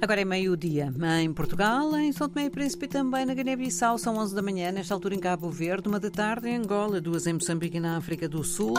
Agora 0.00 0.20
é 0.20 0.24
meio-dia 0.24 0.92
em 1.20 1.32
Portugal, 1.32 1.96
em 1.96 2.12
São 2.12 2.28
Tomé 2.28 2.46
e 2.46 2.50
Príncipe 2.50 2.84
e 2.84 2.88
também 2.88 3.24
na 3.24 3.34
Guiné-Bissau. 3.34 3.98
São 3.98 4.16
11 4.16 4.34
da 4.34 4.42
manhã, 4.42 4.70
nesta 4.70 4.92
altura 4.94 5.14
em 5.14 5.20
Cabo 5.20 5.50
Verde, 5.50 5.88
uma 5.88 5.98
da 5.98 6.10
tarde 6.10 6.48
em 6.48 6.56
Angola, 6.56 7.00
duas 7.00 7.26
em 7.26 7.32
Moçambique 7.32 7.78
e 7.78 7.80
na 7.80 7.96
África 7.96 8.28
do 8.28 8.44
Sul. 8.44 8.74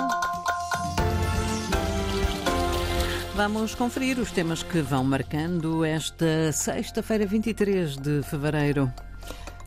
Vamos 3.36 3.76
conferir 3.76 4.18
os 4.18 4.32
temas 4.32 4.64
que 4.64 4.82
vão 4.82 5.04
marcando 5.04 5.86
esta 5.86 6.51
sexta-feira, 6.51 7.26
23 7.26 7.96
de 7.97 8.24
fevereiro. 8.24 8.92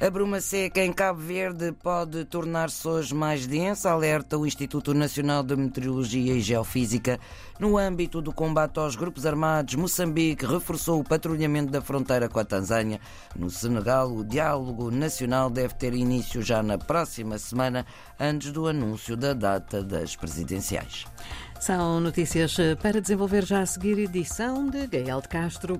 A 0.01 0.09
bruma 0.09 0.41
seca 0.41 0.82
em 0.82 0.95
Cabo 0.95 1.21
Verde 1.21 1.73
pode 1.73 2.25
tornar-se 2.25 2.89
hoje 2.89 3.14
mais 3.14 3.46
densa, 3.46 3.91
alerta 3.91 4.39
o 4.39 4.46
Instituto 4.46 4.95
Nacional 4.95 5.43
de 5.43 5.55
Meteorologia 5.55 6.33
e 6.33 6.41
Geofísica. 6.41 7.21
No 7.59 7.77
âmbito 7.77 8.23
do 8.23 8.33
combate 8.33 8.79
aos 8.79 8.97
grupos 8.97 9.27
armados, 9.27 9.75
Moçambique 9.75 10.47
reforçou 10.47 11.01
o 11.01 11.05
patrulhamento 11.05 11.71
da 11.71 11.83
fronteira 11.83 12.30
com 12.30 12.41
a 12.41 12.45
Tanzânia. 12.47 12.98
No 13.37 13.51
Senegal, 13.51 14.10
o 14.10 14.24
diálogo 14.24 14.91
nacional 14.91 15.51
deve 15.51 15.74
ter 15.74 15.93
início 15.93 16.41
já 16.41 16.62
na 16.62 16.79
próxima 16.79 17.37
semana, 17.37 17.85
antes 18.19 18.52
do 18.52 18.66
anúncio 18.66 19.19
da 19.19 19.35
data 19.35 19.85
das 19.85 20.16
presidenciais. 20.16 21.05
São 21.60 22.01
notícias 22.01 22.57
para 22.80 23.02
desenvolver 23.02 23.45
já 23.45 23.60
a 23.60 23.66
seguir 23.66 23.98
edição 23.98 24.66
de 24.66 24.87
Gael 24.87 25.21
de 25.21 25.29
Castro. 25.29 25.79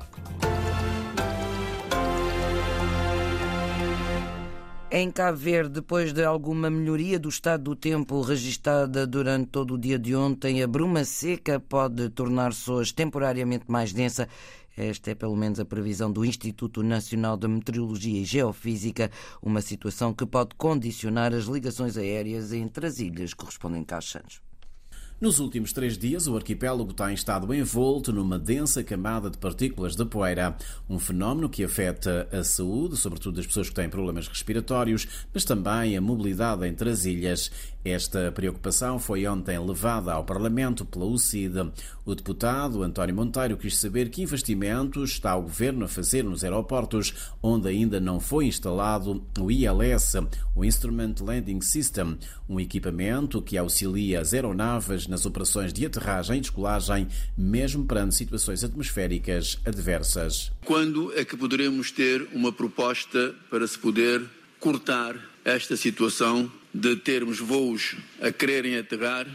Em 4.93 5.09
Cabo 5.09 5.39
Verde, 5.39 5.75
depois 5.75 6.13
de 6.13 6.25
alguma 6.25 6.69
melhoria 6.69 7.17
do 7.17 7.29
estado 7.29 7.63
do 7.63 7.77
tempo 7.77 8.21
registada 8.23 9.07
durante 9.07 9.47
todo 9.47 9.75
o 9.75 9.79
dia 9.79 9.97
de 9.97 10.17
ontem, 10.17 10.65
a 10.65 10.67
bruma 10.67 11.05
seca 11.05 11.61
pode 11.61 12.09
tornar-se 12.11 12.69
hoje 12.69 12.93
temporariamente 12.93 13.67
mais 13.69 13.93
densa. 13.93 14.29
Esta 14.77 15.13
é 15.13 15.15
pelo 15.15 15.37
menos 15.37 15.61
a 15.61 15.65
previsão 15.65 16.11
do 16.11 16.25
Instituto 16.25 16.83
Nacional 16.83 17.37
de 17.37 17.47
Meteorologia 17.47 18.21
e 18.21 18.25
Geofísica, 18.25 19.13
uma 19.41 19.63
situação 19.63 20.13
que 20.13 20.27
pode 20.27 20.57
condicionar 20.57 21.33
as 21.33 21.45
ligações 21.45 21.97
aéreas 21.97 22.53
entre 22.53 22.85
as 22.85 22.99
ilhas 22.99 23.33
correspondentes 23.33 23.97
a 23.97 24.01
Santos. 24.01 24.50
Nos 25.21 25.39
últimos 25.39 25.75
três 25.75 25.99
dias, 25.99 26.27
o 26.27 26.35
arquipélago 26.35 26.95
tem 26.95 27.13
estado 27.13 27.53
envolto 27.53 28.11
numa 28.11 28.39
densa 28.39 28.83
camada 28.83 29.29
de 29.29 29.37
partículas 29.37 29.95
de 29.95 30.03
poeira, 30.07 30.57
um 30.89 30.99
fenómeno 30.99 31.51
que 31.51 31.63
afeta 31.63 32.27
a 32.33 32.43
saúde, 32.43 32.97
sobretudo 32.97 33.37
das 33.37 33.47
pessoas 33.47 33.69
que 33.69 33.75
têm 33.75 33.91
problemas 33.91 34.27
respiratórios, 34.27 35.07
mas 35.35 35.45
também 35.45 35.95
a 35.95 36.01
mobilidade 36.01 36.67
entre 36.67 36.89
as 36.89 37.05
ilhas. 37.05 37.51
Esta 37.85 38.31
preocupação 38.33 38.99
foi 38.99 39.27
ontem 39.27 39.59
levada 39.59 40.13
ao 40.13 40.25
Parlamento 40.25 40.85
pela 40.85 41.07
UCID. 41.07 41.71
O 42.05 42.15
deputado 42.15 42.83
António 42.83 43.15
Monteiro 43.15 43.57
quis 43.57 43.79
saber 43.79 44.11
que 44.11 44.23
investimentos 44.23 45.13
está 45.13 45.35
o 45.35 45.43
governo 45.43 45.87
a 45.87 45.89
fazer 45.89 46.23
nos 46.23 46.45
aeroportos 46.45 47.15
onde 47.43 47.69
ainda 47.69 47.99
não 47.99 48.21
foi 48.21 48.47
instalado 48.47 49.25
o 49.39 49.51
ILS, 49.51 50.15
o 50.55 50.63
Instrument 50.63 51.15
Landing 51.21 51.63
System, 51.63 52.19
um 52.47 52.61
equipamento 52.61 53.41
que 53.41 53.57
auxilia 53.57 54.21
as 54.21 54.35
aeronaves 54.35 55.07
nas 55.11 55.27
operações 55.27 55.73
de 55.73 55.85
aterragem 55.85 56.39
e 56.39 56.41
descolagem, 56.41 57.09
mesmo 57.37 57.85
perante 57.85 58.15
situações 58.15 58.65
atmosféricas 58.65 59.59
adversas. 59.67 60.53
Quando 60.65 61.13
é 61.19 61.25
que 61.25 61.37
poderemos 61.37 61.91
ter 61.91 62.27
uma 62.33 62.53
proposta 62.53 63.35
para 63.51 63.67
se 63.67 63.79
poder 63.79 64.23
cortar 64.59 65.17
esta 65.45 65.77
situação 65.77 66.51
de 66.73 66.97
termos 66.97 67.39
voos 67.39 67.97
a 68.23 68.31
quererem 68.31 68.79
aterrar 68.79 69.27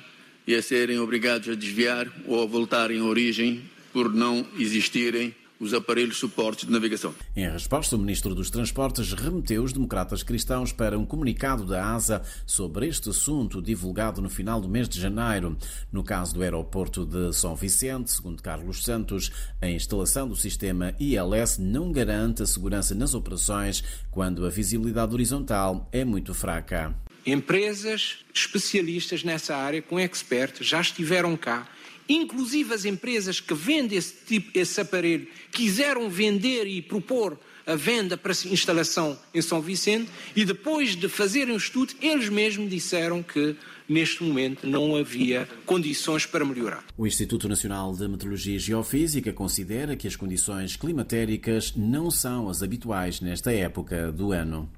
e 0.48 0.56
a 0.56 0.62
serem 0.62 1.00
obrigados 1.00 1.50
a 1.50 1.56
desviar 1.56 2.08
ou 2.26 2.42
a 2.42 2.46
voltarem 2.46 3.00
à 3.00 3.04
origem 3.04 3.64
por 3.92 4.14
não 4.14 4.46
existirem 4.58 5.36
os 5.60 5.74
aparelhos 5.74 6.18
suportes 6.18 6.66
de 6.66 6.72
navegação. 6.72 7.14
Em 7.36 7.50
resposta, 7.50 7.96
o 7.96 8.00
Ministro 8.00 8.36
dos 8.36 8.50
Transportes 8.50 9.14
remeteu 9.14 9.64
os 9.64 9.74
democratas 9.74 10.24
cristãos 10.24 10.72
para 10.72 10.98
um 10.98 11.06
comunicado 11.06 11.66
da 11.66 11.94
ASA 11.94 12.22
sobre 12.46 12.88
este 12.88 13.10
assunto 13.10 13.62
divulgado 13.62 14.22
no 14.22 14.30
final 14.30 14.60
do 14.60 14.70
mês 14.70 14.88
de 14.90 15.00
janeiro. 15.00 15.58
No 15.92 16.04
caso 16.04 16.34
do 16.34 16.42
aeroporto 16.42 17.06
de 17.06 17.34
São 17.34 17.56
Vicente, 17.56 18.12
segundo 18.12 18.42
Carlos 18.42 18.84
Santos, 18.84 19.32
a 19.62 19.68
instalação 19.68 20.28
do 20.28 20.36
sistema 20.36 20.94
ILS 21.00 21.58
não 21.58 21.92
garante 21.92 22.44
a 22.44 22.46
segurança 22.46 22.94
nas 22.94 23.14
operações 23.14 23.84
quando 24.12 24.46
a 24.46 24.50
visibilidade 24.50 25.14
horizontal 25.14 25.90
é 25.92 26.04
muito 26.04 26.34
fraca. 26.34 26.96
Empresas 27.26 28.18
especialistas 28.34 29.24
nessa 29.24 29.56
área, 29.56 29.82
com 29.82 30.00
experts, 30.00 30.68
já 30.68 30.80
estiveram 30.80 31.36
cá 31.36 31.68
inclusive 32.08 32.74
as 32.74 32.86
empresas 32.86 33.40
que 33.40 33.54
vendem 33.54 33.98
esse, 33.98 34.14
tipo, 34.26 34.58
esse 34.58 34.80
aparelho, 34.80 35.28
quiseram 35.52 36.10
vender 36.10 36.66
e 36.66 36.82
propor 36.82 37.38
a 37.66 37.76
venda 37.76 38.16
para 38.16 38.32
instalação 38.32 39.18
em 39.34 39.42
São 39.42 39.62
Vicente 39.62 40.10
e 40.36 40.46
depois 40.46 40.96
de 40.96 41.10
fazerem 41.10 41.54
o 41.54 41.58
estudo, 41.58 41.94
eles 42.02 42.30
mesmos 42.30 42.70
disseram 42.70 43.24
que 43.24 43.56
neste 43.90 44.24
momento 44.24 44.68
não 44.68 44.96
havia 44.96 45.48
condições 45.66 46.26
para 46.26 46.46
melhorar. 46.46 46.84
O 46.98 47.08
Instituto 47.08 47.48
Nacional 47.48 47.94
de 47.94 48.08
Meteorologia 48.08 48.56
e 48.56 48.60
Geofísica 48.60 49.34
considera 49.34 49.96
que 49.96 50.08
as 50.08 50.16
condições 50.16 50.76
climatéricas 50.76 51.74
não 51.76 52.12
são 52.12 52.50
as 52.50 52.62
habituais 52.62 53.22
nesta 53.22 53.52
época 53.52 54.12
do 54.12 54.32
ano. 54.32 54.70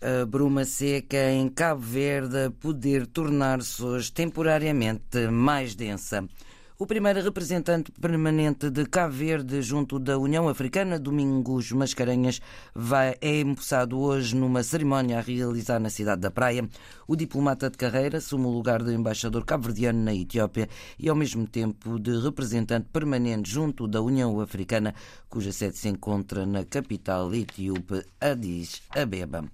A 0.00 0.24
bruma 0.24 0.64
seca 0.64 1.28
em 1.32 1.48
Cabo 1.48 1.80
Verde 1.80 2.50
poder 2.60 3.04
tornar-se 3.08 3.82
hoje 3.82 4.12
temporariamente 4.12 5.26
mais 5.28 5.74
densa. 5.74 6.24
O 6.78 6.86
primeiro 6.86 7.20
representante 7.20 7.90
permanente 7.90 8.70
de 8.70 8.86
Cabo 8.86 9.12
Verde 9.12 9.60
junto 9.60 9.98
da 9.98 10.16
União 10.16 10.48
Africana, 10.48 11.00
Domingos 11.00 11.72
Mascarenhas, 11.72 12.40
vai, 12.72 13.16
é 13.20 13.40
empossado 13.40 13.98
hoje 13.98 14.36
numa 14.36 14.62
cerimónia 14.62 15.18
a 15.18 15.20
realizar 15.20 15.80
na 15.80 15.90
cidade 15.90 16.20
da 16.20 16.30
Praia. 16.30 16.68
O 17.08 17.16
diplomata 17.16 17.68
de 17.68 17.76
carreira 17.76 18.18
assume 18.18 18.46
o 18.46 18.50
lugar 18.50 18.84
de 18.84 18.94
embaixador 18.94 19.44
cabo-verdiano 19.44 20.00
na 20.00 20.14
Etiópia 20.14 20.68
e, 20.96 21.08
ao 21.08 21.16
mesmo 21.16 21.44
tempo, 21.44 21.98
de 21.98 22.16
representante 22.20 22.86
permanente 22.92 23.50
junto 23.50 23.88
da 23.88 24.00
União 24.00 24.40
Africana, 24.40 24.94
cuja 25.28 25.50
sede 25.50 25.76
se 25.76 25.88
encontra 25.88 26.46
na 26.46 26.64
capital 26.64 27.34
etíope, 27.34 28.04
Addis 28.20 28.80
Abeba. 28.90 29.44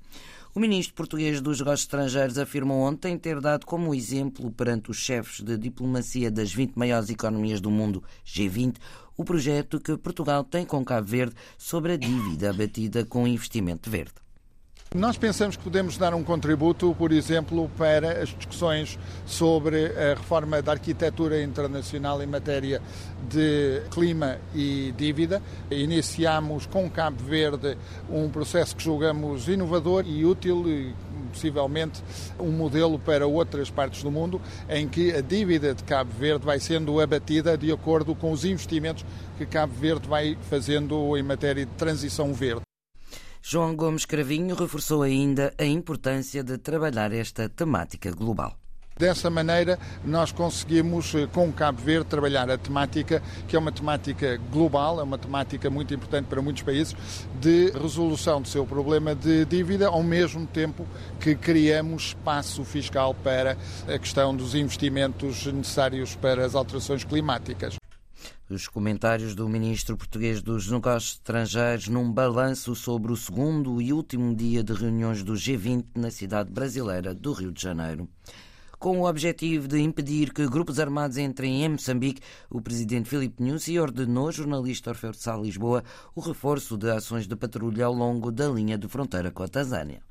O 0.57 0.61
ministro 0.61 0.95
português 0.95 1.41
dos 1.41 1.59
Negócios 1.59 1.81
Estrangeiros 1.81 2.39
afirmou 2.39 2.83
ontem 2.83 3.19
ter 3.19 3.41
dado 3.41 3.67
como 3.67 3.93
exemplo 3.93 4.53
perante 4.53 4.89
os 4.89 4.99
chefes 4.99 5.41
de 5.41 5.59
diplomacia 5.59 6.31
das 6.31 6.55
20 6.55 6.77
maiores 6.77 7.11
economias 7.11 7.61
do 7.61 7.73
mundo, 7.73 8.05
G20, 8.25 8.77
o 9.17 9.25
projeto 9.25 9.81
que 9.81 9.97
Portugal 9.97 10.45
tem 10.45 10.65
com 10.65 10.85
Cabo 10.85 11.09
Verde 11.09 11.35
sobre 11.59 11.95
a 11.95 11.97
dívida 11.97 12.51
abatida 12.51 13.05
com 13.05 13.27
investimento 13.27 13.91
verde. 13.91 14.24
Nós 14.95 15.19
pensamos 15.19 15.57
que 15.57 15.65
podemos 15.65 15.99
dar 15.99 16.15
um 16.15 16.23
contributo, 16.23 16.95
por 16.97 17.11
exemplo, 17.11 17.69
para 17.77 18.23
as 18.23 18.29
discussões 18.29 18.97
sobre 19.27 19.87
a 19.87 20.15
reforma 20.15 20.63
da 20.63 20.71
arquitetura 20.71 21.43
internacional 21.43 22.23
em 22.23 22.29
matéria 22.29 22.81
de 23.29 23.83
clima 23.91 24.39
e 24.55 24.95
dívida. 24.97 25.43
Iniciamos 25.69 26.67
com 26.67 26.89
Cabo 26.89 27.21
Verde 27.25 27.77
um 28.09 28.31
processo 28.31 28.77
que 28.77 28.85
julgamos 28.85 29.49
inovador 29.49 30.05
e 30.07 30.25
útil 30.25 30.63
e 30.69 30.95
possivelmente 31.33 32.01
um 32.39 32.53
modelo 32.53 32.97
para 32.97 33.27
outras 33.27 33.69
partes 33.69 34.01
do 34.01 34.13
mundo 34.13 34.41
em 34.69 34.87
que 34.87 35.13
a 35.13 35.21
dívida 35.21 35.75
de 35.75 35.83
Cabo 35.83 36.13
Verde 36.17 36.47
vai 36.47 36.61
sendo 36.61 37.01
abatida 37.01 37.59
de 37.59 37.73
acordo 37.73 38.15
com 38.15 38.31
os 38.31 38.45
investimentos 38.45 39.05
que 39.37 39.45
Cabo 39.45 39.75
Verde 39.75 40.09
vai 40.09 40.39
fazendo 40.49 41.17
em 41.17 41.23
matéria 41.25 41.67
de 41.67 41.73
transição 41.73 42.33
verde. 42.33 42.64
João 43.47 43.77
Gomes 43.77 44.07
Cravinho 44.07 44.57
reforçou 44.57 45.03
ainda 45.03 45.53
a 45.59 45.67
importância 45.67 46.43
de 46.43 46.57
trabalhar 46.57 47.13
esta 47.13 47.47
temática 47.47 48.11
global. 48.11 48.57
Dessa 48.97 49.29
maneira, 49.29 49.79
nós 50.03 50.33
conseguimos, 50.33 51.13
com 51.31 51.53
Cabo 51.53 51.83
Verde, 51.83 52.07
trabalhar 52.07 52.51
a 52.51 52.57
temática, 52.57 53.23
que 53.47 53.55
é 53.55 53.59
uma 53.59 53.71
temática 53.71 54.41
global, 54.51 54.99
é 54.99 55.03
uma 55.03 55.19
temática 55.19 55.69
muito 55.69 55.93
importante 55.93 56.25
para 56.25 56.41
muitos 56.41 56.63
países, 56.63 56.97
de 57.39 57.71
resolução 57.73 58.41
do 58.41 58.49
seu 58.49 58.65
problema 58.65 59.15
de 59.15 59.45
dívida, 59.45 59.89
ao 59.89 60.03
mesmo 60.03 60.47
tempo 60.47 60.87
que 61.21 61.35
criamos 61.35 62.05
espaço 62.05 62.65
fiscal 62.65 63.13
para 63.13 63.59
a 63.87 63.99
questão 63.99 64.35
dos 64.35 64.55
investimentos 64.55 65.45
necessários 65.45 66.17
para 66.17 66.47
as 66.47 66.55
alterações 66.55 67.05
climáticas. 67.05 67.77
Os 68.51 68.69
comentários 68.69 69.35
do 69.35 69.49
ministro 69.49 69.97
português 69.97 70.43
dos 70.43 70.71
Negócios 70.71 71.15
Estrangeiros 71.15 71.89
num 71.89 72.13
balanço 72.13 72.75
sobre 72.75 73.11
o 73.11 73.17
segundo 73.17 73.81
e 73.81 73.91
último 73.91 74.37
dia 74.37 74.63
de 74.63 74.75
reuniões 74.75 75.23
do 75.23 75.33
G20 75.33 75.87
na 75.97 76.11
cidade 76.11 76.53
brasileira 76.53 77.15
do 77.15 77.33
Rio 77.33 77.51
de 77.51 77.63
Janeiro. 77.63 78.07
Com 78.79 79.01
o 79.01 79.09
objetivo 79.09 79.67
de 79.67 79.81
impedir 79.81 80.31
que 80.31 80.47
grupos 80.47 80.79
armados 80.79 81.17
entrem 81.17 81.65
em 81.65 81.71
Moçambique, 81.71 82.21
o 82.51 82.61
presidente 82.61 83.09
Filipe 83.09 83.43
Nyusi 83.43 83.81
ordenou 83.81 84.27
ao 84.27 84.33
jornalista 84.33 84.91
Orfeu 84.91 85.13
de 85.13 85.17
Sá 85.17 85.35
Lisboa 85.35 85.83
o 86.15 86.21
reforço 86.21 86.77
de 86.77 86.91
ações 86.91 87.27
de 87.27 87.35
patrulha 87.35 87.87
ao 87.87 87.95
longo 87.95 88.31
da 88.31 88.47
linha 88.47 88.77
de 88.77 88.87
fronteira 88.89 89.31
com 89.31 89.43
a 89.43 89.49
Tanzânia. 89.49 90.03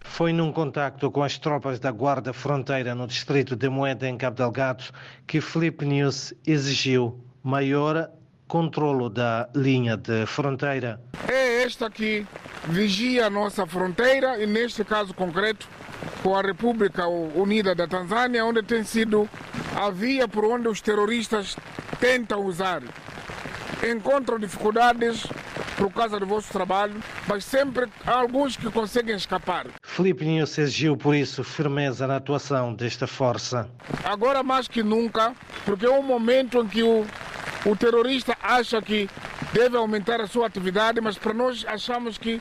Foi 0.00 0.32
num 0.32 0.52
contacto 0.52 1.08
com 1.08 1.22
as 1.22 1.38
tropas 1.38 1.78
da 1.78 1.92
Guarda 1.92 2.32
Fronteira 2.32 2.96
no 2.96 3.06
distrito 3.06 3.54
de 3.54 3.68
Moeda, 3.68 4.08
em 4.08 4.18
Cabo 4.18 4.36
Delgado, 4.38 4.82
que 5.24 5.40
Filipe 5.40 5.84
News 5.86 6.34
exigiu 6.44 7.22
maior 7.44 8.10
controlo 8.48 9.10
da 9.10 9.48
linha 9.54 9.96
de 9.96 10.24
fronteira. 10.26 11.00
É 11.28 11.62
esta 11.62 11.90
que 11.90 12.26
vigia 12.68 13.26
a 13.26 13.30
nossa 13.30 13.66
fronteira 13.66 14.42
e, 14.42 14.46
neste 14.46 14.82
caso 14.82 15.12
concreto, 15.12 15.68
com 16.22 16.34
a 16.34 16.40
República 16.40 17.06
Unida 17.06 17.74
da 17.74 17.86
Tanzânia, 17.86 18.44
onde 18.44 18.62
tem 18.62 18.82
sido 18.82 19.28
a 19.76 19.90
via 19.90 20.26
por 20.26 20.44
onde 20.44 20.68
os 20.68 20.80
terroristas 20.80 21.56
tentam 22.00 22.44
usar. 22.44 22.82
Encontram 23.82 24.38
dificuldades 24.38 25.26
por 25.76 25.92
causa 25.92 26.18
do 26.18 26.26
vosso 26.26 26.50
trabalho, 26.52 26.94
mas 27.26 27.44
sempre 27.44 27.86
há 28.06 28.12
alguns 28.12 28.56
que 28.56 28.70
conseguem 28.70 29.16
escapar. 29.16 29.66
Felipe 29.82 30.24
News 30.24 30.56
exigiu, 30.56 30.96
por 30.96 31.14
isso, 31.14 31.44
firmeza 31.44 32.06
na 32.06 32.16
atuação 32.16 32.72
desta 32.72 33.06
força. 33.06 33.68
Agora 34.04 34.42
mais 34.42 34.68
que 34.68 34.82
nunca, 34.82 35.34
porque 35.64 35.86
é 35.86 35.90
um 35.90 36.02
momento 36.02 36.58
em 36.58 36.66
que 36.66 36.82
o, 36.82 37.04
o 37.64 37.74
terrorista 37.74 38.36
acha 38.42 38.80
que 38.82 39.08
deve 39.52 39.76
aumentar 39.76 40.20
a 40.20 40.26
sua 40.26 40.46
atividade, 40.46 41.00
mas 41.00 41.16
para 41.16 41.32
nós 41.32 41.64
achamos 41.66 42.18
que 42.18 42.40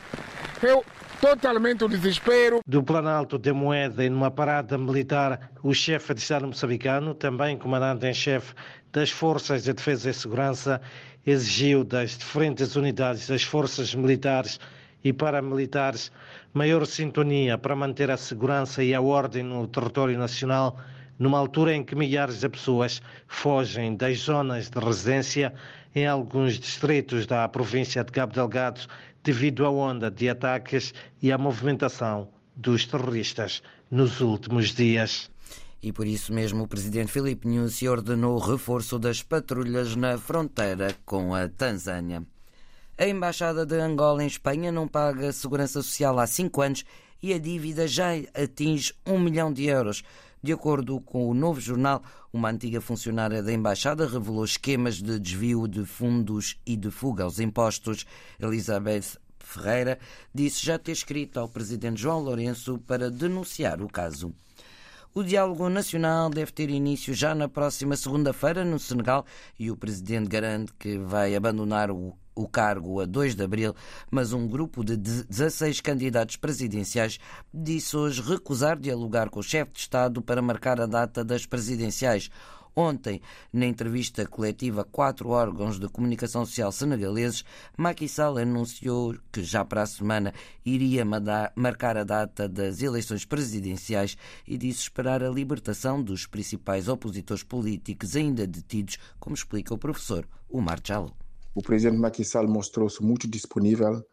é 0.62 0.82
totalmente 1.22 1.84
o 1.84 1.88
desespero. 1.88 2.60
Do 2.68 2.84
Planalto 2.84 3.38
de 3.38 3.54
Moeda 3.54 4.04
e 4.04 4.10
numa 4.10 4.30
parada 4.30 4.78
militar, 4.78 5.52
o 5.64 5.74
chefe 5.74 6.14
de 6.14 6.22
Estado 6.22 6.46
moçambicano, 6.46 7.14
também 7.14 7.58
comandante 7.58 8.06
em 8.06 8.14
chefe 8.14 8.54
das 8.92 9.10
Forças 9.10 9.64
de 9.64 9.74
Defesa 9.74 10.10
e 10.10 10.14
Segurança, 10.14 10.82
exigiu 11.26 11.86
das 11.86 12.18
diferentes 12.18 12.76
unidades 12.76 13.28
das 13.28 13.44
forças 13.44 13.96
militares 13.96 14.60
e 15.04 15.14
paramilitares 15.14 16.12
maior 16.54 16.86
sintonia 16.86 17.58
para 17.58 17.76
manter 17.76 18.12
a 18.12 18.18
segurança 18.18 18.84
e 18.84 18.94
a 18.94 19.02
ordem 19.02 19.44
no 19.44 19.68
território 19.68 20.18
nacional, 20.18 20.78
numa 21.18 21.38
altura 21.38 21.74
em 21.76 21.84
que 21.84 21.96
milhares 21.96 22.40
de 22.40 22.50
pessoas 22.50 23.02
fogem 23.28 23.96
das 23.96 24.20
zonas 24.20 24.70
de 24.70 24.80
residência 24.80 25.54
em 25.96 26.08
alguns 26.08 26.60
distritos 26.60 27.26
da 27.26 27.48
província 27.48 28.04
de 28.04 28.12
Cabo 28.12 28.34
Delgado 28.34 28.82
devido 29.24 29.66
à 29.66 29.70
onda 29.70 30.12
de 30.12 30.30
ataques 30.30 30.94
e 31.22 31.32
à 31.32 31.38
movimentação 31.38 32.28
dos 32.56 32.86
terroristas 32.86 33.62
nos 33.90 34.22
últimos 34.22 34.74
dias. 34.74 35.30
E 35.82 35.92
por 35.92 36.08
isso 36.08 36.34
mesmo 36.34 36.64
o 36.64 36.68
presidente 36.68 37.12
Filipe 37.12 37.48
Nyusi 37.48 37.88
ordenou 37.88 38.36
o 38.36 38.40
reforço 38.40 38.98
das 38.98 39.22
patrulhas 39.22 39.96
na 39.96 40.18
fronteira 40.18 40.96
com 41.06 41.36
a 41.36 41.48
Tanzânia. 41.50 42.24
A 42.98 43.08
Embaixada 43.08 43.66
de 43.66 43.76
Angola 43.80 44.24
em 44.24 44.28
Espanha 44.28 44.72
não 44.72 44.88
paga 44.88 45.32
segurança 45.34 45.82
social 45.82 46.20
há 46.20 46.28
cinco 46.28 46.62
anos 46.62 46.86
e 47.22 47.34
a 47.34 47.40
dívida 47.40 47.88
já 47.88 48.12
atinge 48.34 48.94
um 49.06 49.20
milhão 49.20 49.52
de 49.52 49.66
euros. 49.66 50.04
De 50.44 50.52
acordo 50.52 51.00
com 51.00 51.30
o 51.30 51.34
novo 51.34 51.62
jornal, 51.62 52.04
uma 52.34 52.50
antiga 52.50 52.82
funcionária 52.82 53.42
da 53.42 53.54
Embaixada 53.54 54.06
revelou 54.06 54.44
esquemas 54.44 54.96
de 54.96 55.18
desvio 55.18 55.70
de 55.70 55.86
fundos 55.86 56.60
e 56.66 56.76
de 56.76 56.92
fuga 56.92 57.24
aos 57.24 57.40
impostos. 57.40 58.06
Elizabeth 58.38 59.18
Ferreira 59.40 59.98
disse 60.36 60.66
já 60.66 60.78
ter 60.78 60.92
escrito 60.92 61.40
ao 61.40 61.48
presidente 61.48 62.02
João 62.02 62.20
Lourenço 62.20 62.78
para 62.80 63.10
denunciar 63.10 63.82
o 63.82 63.88
caso. 63.88 64.34
O 65.16 65.24
diálogo 65.24 65.70
nacional 65.70 66.30
deve 66.30 66.52
ter 66.52 66.70
início 66.70 67.14
já 67.14 67.34
na 67.34 67.48
próxima 67.48 67.96
segunda-feira 67.96 68.66
no 68.66 68.78
Senegal 68.78 69.26
e 69.58 69.72
o 69.72 69.78
presidente 69.78 70.28
garante 70.28 70.74
que 70.74 70.98
vai 70.98 71.38
abandonar 71.38 71.90
o, 71.90 72.18
o 72.36 72.48
cargo 72.48 73.00
a 73.00 73.06
2 73.06 73.36
de 73.36 73.44
abril, 73.44 73.76
mas 74.10 74.34
um 74.34 74.48
grupo 74.48 74.84
de 74.84 74.96
16 74.96 75.82
candidatos 75.82 76.36
presidenciais 76.36 77.20
disse 77.54 77.96
hoje 77.96 78.22
recusar 78.22 78.80
dialogar 78.80 79.30
com 79.30 79.40
o 79.40 79.44
chefe 79.44 79.74
de 79.74 79.80
Estado 79.80 80.22
para 80.22 80.42
marcar 80.42 80.80
a 80.80 80.86
data 80.86 81.24
das 81.24 81.46
presidenciais. 81.46 82.30
Ontem, 82.76 83.22
na 83.52 83.68
entrevista 83.68 84.26
coletiva 84.26 84.82
a 84.82 84.84
quatro 84.84 85.30
órgãos 85.30 85.80
de 85.80 85.88
comunicação 85.88 86.44
social 86.44 86.72
senegaleses, 86.72 87.46
Macky 87.78 88.10
Sall 88.10 88.40
anunciou 88.40 89.16
que 89.32 89.44
já 89.44 89.64
para 89.64 89.84
a 89.84 89.86
semana 89.86 90.34
iria 90.66 91.06
marcar 91.56 91.98
a 91.98 92.04
data 92.04 92.50
das 92.50 92.82
eleições 92.82 93.26
presidenciais 93.26 94.18
e 94.48 94.58
disse 94.58 94.82
esperar 94.82 95.24
a 95.24 95.30
libertação 95.30 96.02
dos 96.02 96.26
principais 96.26 96.88
opositores 96.88 97.44
políticos 97.44 98.16
ainda 98.16 98.48
detidos, 98.48 98.98
como 99.20 99.36
explica 99.36 99.74
o 99.74 99.78
professor 99.78 100.28
Umar 100.50 100.80
Jallo. 100.84 101.23
O 101.56 101.62
presidente 101.62 102.00
Macky 102.00 102.26
Sall 102.26 102.48
mostrou-se 102.48 103.04
muito 103.04 103.28
disponível 103.28 104.04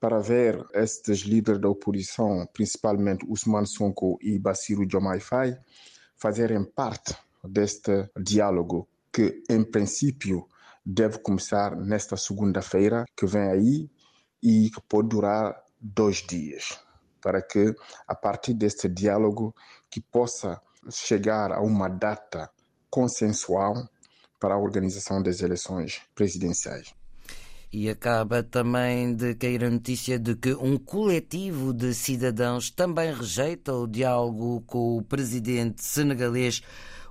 para 0.00 0.20
ver 0.20 0.64
estes 0.72 1.18
líderes 1.20 1.60
da 1.60 1.68
oposição, 1.68 2.48
principalmente 2.50 3.26
Usman 3.28 3.66
Sonko 3.66 4.18
e 4.22 4.38
Bassirou 4.38 4.86
Diomaye 4.86 5.20
Faye, 5.20 5.58
fazerem 6.16 6.64
parte 6.64 7.14
deste 7.44 8.08
diálogo 8.18 8.88
que, 9.12 9.42
em 9.50 9.62
princípio, 9.62 10.48
deve 10.84 11.18
começar 11.18 11.76
nesta 11.76 12.16
segunda-feira 12.16 13.04
que 13.14 13.26
vem 13.26 13.50
aí 13.50 13.90
e 14.42 14.70
que 14.70 14.80
pode 14.88 15.08
durar 15.08 15.62
dois 15.78 16.16
dias, 16.26 16.80
para 17.20 17.42
que, 17.42 17.74
a 18.06 18.14
partir 18.14 18.54
deste 18.54 18.88
diálogo, 18.88 19.54
que 19.90 20.00
possa 20.00 20.58
chegar 20.90 21.52
a 21.52 21.60
uma 21.60 21.88
data 21.88 22.50
consensual 22.88 23.74
para 24.38 24.54
a 24.54 24.58
organização 24.58 25.22
das 25.22 25.40
eleições 25.40 26.00
presidenciais. 26.14 26.94
E 27.70 27.90
acaba 27.90 28.42
também 28.42 29.14
de 29.14 29.34
cair 29.34 29.62
a 29.64 29.70
notícia 29.70 30.18
de 30.18 30.34
que 30.34 30.54
um 30.54 30.78
coletivo 30.78 31.74
de 31.74 31.92
cidadãos 31.92 32.70
também 32.70 33.12
rejeita 33.12 33.74
o 33.74 33.86
diálogo 33.86 34.62
com 34.66 34.96
o 34.96 35.02
presidente 35.02 35.84
senegalês 35.84 36.62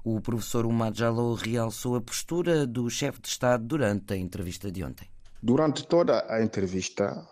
o 0.10 0.22
professor 0.22 0.66
Umar 0.66 0.94
Jalou 0.94 1.34
realçou 1.34 1.98
a 1.98 2.02
postura 2.02 2.66
do 2.66 2.90
chefe 2.90 3.20
de 3.22 3.28
Estado 3.28 3.66
durante 3.66 4.14
a 4.14 4.16
entrevista 4.16 4.72
de 4.72 4.82
ontem. 4.82 5.06
Durante 5.44 5.86
toda 5.86 6.26
a 6.30 6.42
entrevista, 6.42 7.28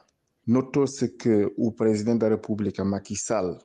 notou-se 0.45 1.07
que 1.07 1.49
o 1.57 1.71
presidente 1.71 2.19
da 2.19 2.27
República, 2.27 2.83
Macky 2.83 3.15
Sall, 3.15 3.59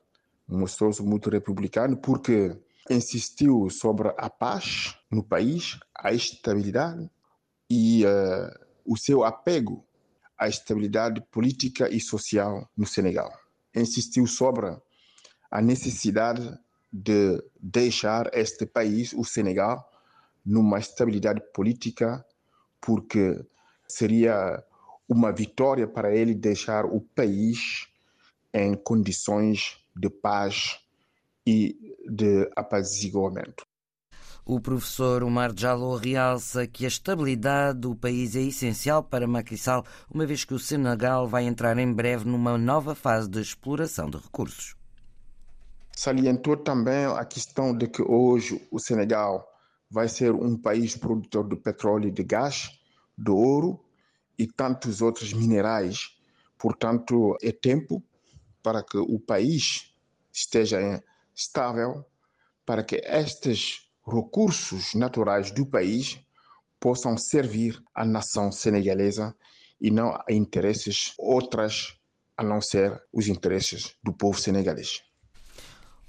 mostrou-se 0.46 1.02
muito 1.02 1.28
republicano 1.28 1.96
porque 1.96 2.56
insistiu 2.90 3.70
sobre 3.70 4.08
a 4.18 4.28
paz 4.28 4.96
no 5.10 5.22
país, 5.22 5.78
a 5.94 6.12
estabilidade 6.12 7.08
e 7.70 8.04
uh, 8.04 8.66
o 8.84 8.96
seu 8.96 9.24
apego 9.24 9.84
à 10.36 10.48
estabilidade 10.48 11.20
política 11.30 11.88
e 11.88 12.00
social 12.00 12.68
no 12.76 12.86
Senegal. 12.86 13.32
Insistiu 13.74 14.26
sobre 14.26 14.76
a 15.50 15.62
necessidade 15.62 16.58
de 16.92 17.40
deixar 17.60 18.28
este 18.34 18.66
país, 18.66 19.12
o 19.12 19.24
Senegal, 19.24 19.88
numa 20.44 20.78
estabilidade 20.78 21.40
política, 21.54 22.24
porque 22.80 23.44
seria 23.86 24.64
uma 25.08 25.30
vitória 25.30 25.86
para 25.86 26.14
ele 26.14 26.34
deixar 26.34 26.84
o 26.84 27.00
país 27.00 27.86
em 28.52 28.74
condições 28.74 29.78
de 29.94 30.10
paz 30.10 30.80
e 31.50 31.76
de 32.08 32.48
apaziguamento. 32.54 33.64
O 34.44 34.60
professor 34.60 35.22
Omar 35.22 35.52
Jallo 35.56 35.96
realça 35.96 36.66
que 36.66 36.84
a 36.84 36.88
estabilidade 36.88 37.80
do 37.80 37.94
país 37.94 38.34
é 38.36 38.40
essencial 38.40 39.02
para 39.02 39.26
Sall, 39.56 39.84
uma 40.12 40.26
vez 40.26 40.44
que 40.44 40.54
o 40.54 40.58
Senegal 40.58 41.28
vai 41.28 41.44
entrar 41.44 41.76
em 41.78 41.92
breve 41.92 42.24
numa 42.24 42.56
nova 42.56 42.94
fase 42.94 43.28
de 43.28 43.40
exploração 43.40 44.08
de 44.08 44.16
recursos. 44.16 44.76
Salientou 45.94 46.56
também 46.56 47.04
a 47.04 47.24
questão 47.24 47.76
de 47.76 47.86
que 47.86 48.02
hoje 48.02 48.66
o 48.70 48.78
Senegal 48.78 49.46
vai 49.90 50.08
ser 50.08 50.32
um 50.32 50.56
país 50.56 50.96
produtor 50.96 51.48
de 51.48 51.56
petróleo 51.56 52.08
e 52.08 52.12
de 52.12 52.22
gás, 52.22 52.70
de 53.18 53.30
ouro 53.30 53.84
e 54.38 54.46
tantos 54.46 55.02
outros 55.02 55.32
minerais. 55.32 56.16
Portanto, 56.56 57.36
é 57.42 57.52
tempo 57.52 58.02
para 58.62 58.82
que 58.82 58.98
o 58.98 59.18
país 59.18 59.92
esteja 60.32 61.02
estável, 61.34 62.04
para 62.64 62.84
que 62.84 62.96
estes 63.04 63.88
recursos 64.06 64.94
naturais 64.94 65.50
do 65.50 65.66
país 65.66 66.20
possam 66.78 67.16
servir 67.16 67.82
à 67.94 68.04
nação 68.04 68.50
senegalesa 68.50 69.34
e 69.80 69.90
não 69.90 70.14
a 70.14 70.24
interesses 70.30 71.12
outras 71.18 71.96
a 72.36 72.42
não 72.42 72.60
ser 72.60 73.02
os 73.12 73.28
interesses 73.28 73.94
do 74.02 74.12
povo 74.12 74.38
senegalês. 74.38 75.02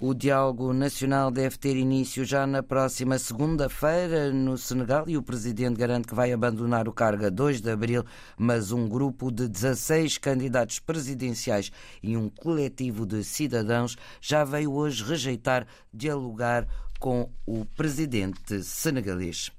O 0.04 0.14
diálogo 0.14 0.72
nacional 0.72 1.30
deve 1.30 1.56
ter 1.56 1.76
início 1.76 2.24
já 2.24 2.44
na 2.44 2.60
próxima 2.60 3.20
segunda-feira 3.20 4.32
no 4.32 4.58
Senegal 4.58 5.04
e 5.06 5.16
o 5.16 5.22
presidente 5.22 5.76
garante 5.76 6.08
que 6.08 6.14
vai 6.14 6.32
abandonar 6.32 6.88
o 6.88 6.92
cargo 6.92 7.24
a 7.24 7.30
2 7.30 7.60
de 7.60 7.70
abril, 7.70 8.04
mas 8.36 8.72
um 8.72 8.88
grupo 8.88 9.30
de 9.30 9.46
16 9.46 10.18
candidatos 10.18 10.80
presidenciais 10.80 11.70
e 12.02 12.16
um 12.16 12.28
coletivo 12.28 13.06
de 13.06 13.22
cidadãos 13.22 13.96
já 14.20 14.42
veio 14.42 14.72
hoje 14.72 15.04
rejeitar 15.04 15.68
dialogar 15.94 16.66
com 16.98 17.30
o 17.46 17.64
presidente 17.64 18.60
senegalês. 18.64 19.52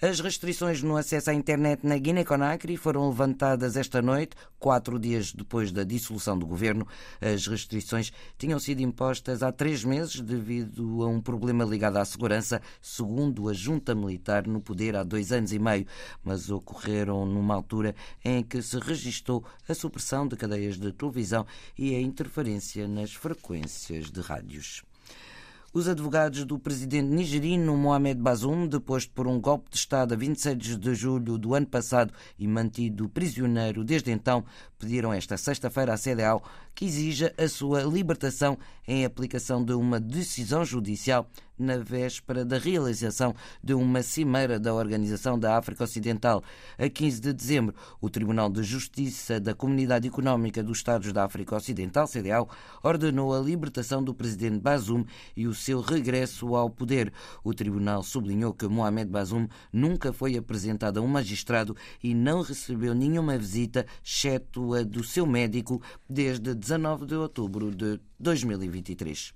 As 0.00 0.20
restrições 0.20 0.82
no 0.82 0.94
acesso 0.94 1.30
à 1.30 1.34
internet 1.34 1.86
na 1.86 1.96
Guiné-Conakry 1.96 2.76
foram 2.76 3.08
levantadas 3.08 3.78
esta 3.78 4.02
noite, 4.02 4.36
quatro 4.58 4.98
dias 4.98 5.32
depois 5.32 5.72
da 5.72 5.84
dissolução 5.84 6.38
do 6.38 6.46
governo. 6.46 6.86
As 7.18 7.46
restrições 7.46 8.12
tinham 8.36 8.58
sido 8.60 8.82
impostas 8.82 9.42
há 9.42 9.50
três 9.50 9.84
meses 9.84 10.20
devido 10.20 11.02
a 11.02 11.08
um 11.08 11.18
problema 11.18 11.64
ligado 11.64 11.96
à 11.96 12.04
segurança, 12.04 12.60
segundo 12.82 13.48
a 13.48 13.54
junta 13.54 13.94
militar 13.94 14.46
no 14.46 14.60
poder 14.60 14.94
há 14.96 15.02
dois 15.02 15.32
anos 15.32 15.50
e 15.50 15.58
meio, 15.58 15.86
mas 16.22 16.50
ocorreram 16.50 17.24
numa 17.24 17.54
altura 17.54 17.94
em 18.22 18.42
que 18.42 18.60
se 18.60 18.78
registou 18.78 19.42
a 19.66 19.72
supressão 19.72 20.28
de 20.28 20.36
cadeias 20.36 20.78
de 20.78 20.92
televisão 20.92 21.46
e 21.76 21.94
a 21.94 22.00
interferência 22.02 22.86
nas 22.86 23.14
frequências 23.14 24.10
de 24.10 24.20
rádios. 24.20 24.82
Os 25.76 25.88
advogados 25.88 26.42
do 26.46 26.58
presidente 26.58 27.10
nigerino 27.10 27.76
Mohamed 27.76 28.18
Bazoum, 28.18 28.66
deposto 28.66 29.12
por 29.12 29.26
um 29.26 29.38
golpe 29.38 29.68
de 29.68 29.76
Estado 29.76 30.14
a 30.14 30.16
26 30.16 30.78
de 30.78 30.94
julho 30.94 31.36
do 31.36 31.54
ano 31.54 31.66
passado 31.66 32.14
e 32.38 32.48
mantido 32.48 33.10
prisioneiro 33.10 33.84
desde 33.84 34.10
então, 34.10 34.42
pediram 34.78 35.12
esta 35.12 35.36
sexta-feira 35.36 35.94
à 35.94 35.98
CDAO 35.98 36.42
que 36.74 36.84
exija 36.84 37.34
a 37.38 37.48
sua 37.48 37.82
libertação 37.82 38.58
em 38.86 39.04
aplicação 39.04 39.64
de 39.64 39.72
uma 39.72 39.98
decisão 39.98 40.64
judicial 40.64 41.26
na 41.58 41.78
véspera 41.78 42.44
da 42.44 42.58
realização 42.58 43.34
de 43.62 43.72
uma 43.72 44.02
cimeira 44.02 44.60
da 44.60 44.74
Organização 44.74 45.38
da 45.38 45.56
África 45.56 45.84
Ocidental. 45.84 46.44
A 46.78 46.88
15 46.88 47.20
de 47.20 47.32
dezembro, 47.32 47.74
o 48.00 48.10
Tribunal 48.10 48.50
de 48.50 48.62
Justiça 48.62 49.40
da 49.40 49.54
Comunidade 49.54 50.06
Económica 50.06 50.62
dos 50.62 50.78
Estados 50.78 51.12
da 51.12 51.24
África 51.24 51.56
Ocidental, 51.56 52.06
CDAO, 52.06 52.48
ordenou 52.82 53.34
a 53.34 53.40
libertação 53.40 54.02
do 54.04 54.14
presidente 54.14 54.60
Bazoum 54.60 55.04
e 55.34 55.46
o 55.46 55.54
seu 55.54 55.80
regresso 55.80 56.54
ao 56.54 56.68
poder. 56.68 57.12
O 57.42 57.54
tribunal 57.54 58.02
sublinhou 58.02 58.52
que 58.52 58.68
Mohamed 58.68 59.10
Bazoum 59.10 59.48
nunca 59.72 60.12
foi 60.12 60.36
apresentado 60.36 60.98
a 60.98 61.02
um 61.02 61.08
magistrado 61.08 61.74
e 62.02 62.14
não 62.14 62.42
recebeu 62.42 62.94
nenhuma 62.94 63.38
visita, 63.38 63.86
exceto 64.04 64.65
do 64.84 65.04
seu 65.04 65.26
médico, 65.26 65.80
desde 66.08 66.54
19 66.54 67.06
de 67.06 67.14
outubro 67.14 67.70
de 67.70 68.00
2023. 68.18 69.34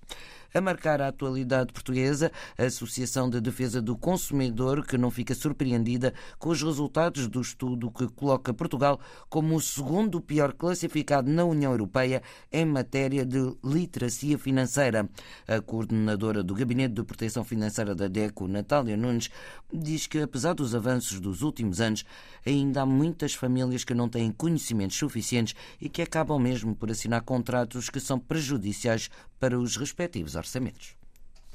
A 0.53 0.61
marcar 0.61 1.01
a 1.01 1.07
atualidade 1.07 1.73
portuguesa, 1.73 2.33
a 2.59 2.65
Associação 2.65 3.31
de 3.31 3.41
Defesa 3.41 3.81
do 3.81 3.97
Consumidor, 3.97 4.85
que 4.85 4.99
não 4.99 5.09
fica 5.09 5.33
surpreendida 5.33 6.13
com 6.41 6.49
os 6.49 6.61
resultados 6.61 7.29
do 7.29 7.41
estudo 7.41 7.89
que 7.89 8.09
coloca 8.09 8.53
Portugal 8.53 8.99
como 9.29 9.55
o 9.55 9.61
segundo 9.61 10.21
pior 10.21 10.53
classificado 10.53 11.31
na 11.31 11.45
União 11.45 11.71
Europeia 11.71 12.21
em 12.51 12.65
matéria 12.65 13.25
de 13.25 13.39
literacia 13.63 14.37
financeira. 14.37 15.09
A 15.47 15.61
coordenadora 15.61 16.43
do 16.43 16.53
Gabinete 16.53 16.95
de 16.95 17.05
Proteção 17.05 17.45
Financeira 17.45 17.95
da 17.95 18.09
DECO, 18.09 18.49
Natália 18.49 18.97
Nunes, 18.97 19.31
diz 19.73 20.09
que, 20.09 20.19
apesar 20.19 20.55
dos 20.55 20.75
avanços 20.75 21.21
dos 21.21 21.43
últimos 21.43 21.81
anos, 21.81 22.05
ainda 22.45 22.83
há 22.83 22.87
muitas 22.87 23.35
famílias 23.35 23.85
que 23.85 23.95
não 23.95 24.09
têm 24.09 24.33
conhecimentos 24.33 24.97
suficientes 24.97 25.55
e 25.81 25.89
que 25.89 26.03
acabam 26.03 26.41
mesmo 26.41 26.75
por 26.75 26.91
assinar 26.91 27.23
contratos 27.23 27.89
que 27.89 28.01
são 28.01 28.19
prejudiciais 28.19 29.09
para 29.39 29.59
os 29.59 29.77
respectivos 29.77 30.37
orçamentos. 30.41 30.97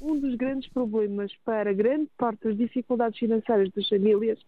Um 0.00 0.18
dos 0.18 0.34
grandes 0.34 0.68
problemas 0.70 1.32
para 1.44 1.72
grande 1.72 2.08
parte 2.18 2.44
das 2.44 2.56
dificuldades 2.56 3.18
financeiras 3.18 3.70
das 3.72 3.88
famílias 3.88 4.38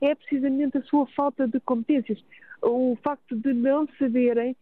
é 0.00 0.14
precisamente 0.14 0.78
a 0.78 0.82
sua 0.82 1.06
falta 1.08 1.48
de 1.48 1.58
competências, 1.60 2.22
o 2.62 2.96
facto 3.02 3.34
de 3.36 3.52
não 3.52 3.88
saberem 3.98 4.56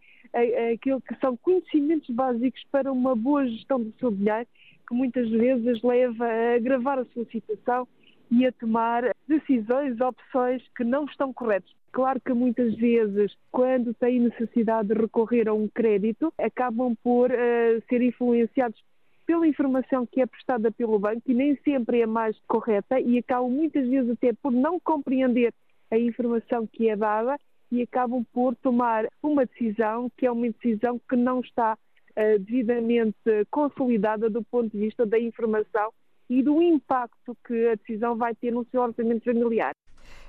aquilo 0.73 1.01
que 1.01 1.15
são 1.17 1.37
conhecimentos 1.37 2.09
básicos 2.15 2.63
para 2.71 2.93
uma 2.93 3.15
boa 3.15 3.47
gestão 3.47 3.81
do 3.83 3.93
seu 3.99 4.11
dinheiro, 4.11 4.47
que 4.89 4.95
muitas 4.95 5.29
vezes 5.31 5.83
leva 5.83 6.27
a 6.27 6.55
agravar 6.55 6.99
a 6.99 7.05
sua 7.07 7.25
situação 7.27 7.89
e 8.31 8.47
a 8.47 8.53
tomar 8.53 9.15
decisões, 9.27 10.01
opções 10.01 10.63
que 10.77 10.85
não 10.85 11.05
estão 11.05 11.33
corretas. 11.33 11.71
Claro 11.93 12.21
que 12.21 12.33
muitas 12.33 12.75
vezes, 12.75 13.35
quando 13.51 13.95
têm 13.95 14.21
necessidade 14.21 14.89
de 14.89 14.95
recorrer 14.95 15.49
a 15.49 15.55
um 15.55 15.69
crédito, 15.69 16.33
acabam 16.39 16.95
por 17.03 17.31
uh, 17.31 17.83
ser 17.89 18.03
influenciados 18.03 18.79
pela 19.27 19.47
informação 19.47 20.07
que 20.07 20.21
é 20.21 20.27
prestada 20.27 20.71
pelo 20.71 20.99
banco 20.99 21.23
e 21.27 21.35
nem 21.35 21.57
sempre 21.65 22.01
é 22.01 22.07
mais 22.07 22.39
correta 22.47 23.01
e 23.01 23.19
acabam 23.19 23.51
muitas 23.51 23.87
vezes 23.89 24.11
até 24.11 24.33
por 24.33 24.53
não 24.53 24.79
compreender 24.79 25.53
a 25.91 25.99
informação 25.99 26.67
que 26.67 26.89
é 26.89 26.97
dada 26.97 27.37
e 27.71 27.83
acabam 27.83 28.25
por 28.33 28.55
tomar 28.57 29.07
uma 29.23 29.45
decisão 29.45 30.09
que 30.17 30.27
é 30.27 30.31
uma 30.31 30.49
decisão 30.49 31.01
que 31.09 31.17
não 31.17 31.41
está 31.41 31.75
uh, 31.75 32.39
devidamente 32.39 33.17
consolidada 33.51 34.31
do 34.31 34.43
ponto 34.45 34.71
de 34.71 34.79
vista 34.79 35.05
da 35.05 35.19
informação 35.19 35.93
e 36.31 36.43
do 36.43 36.63
impacto 36.63 37.37
que 37.47 37.69
a 37.69 37.75
decisão 37.75 38.17
vai 38.17 38.35
ter 38.35 38.53
no 38.53 38.65
seu 38.71 38.83
orçamento 38.83 39.25
familiar. 39.25 39.73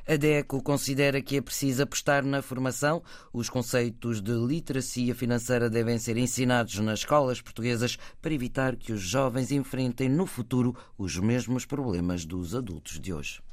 A 0.09 0.15
DECO 0.15 0.63
considera 0.63 1.21
que 1.21 1.35
é 1.35 1.41
preciso 1.41 1.83
apostar 1.83 2.23
na 2.23 2.41
formação. 2.41 3.03
Os 3.33 3.49
conceitos 3.49 4.21
de 4.21 4.31
literacia 4.31 5.13
financeira 5.13 5.69
devem 5.69 5.99
ser 5.99 6.15
ensinados 6.15 6.79
nas 6.79 6.99
escolas 6.99 7.41
portuguesas 7.41 7.97
para 8.21 8.33
evitar 8.33 8.77
que 8.77 8.93
os 8.93 9.01
jovens 9.01 9.51
enfrentem 9.51 10.07
no 10.07 10.25
futuro 10.25 10.73
os 10.97 11.17
mesmos 11.17 11.65
problemas 11.65 12.23
dos 12.23 12.55
adultos 12.55 13.01
de 13.01 13.11
hoje. 13.13 13.46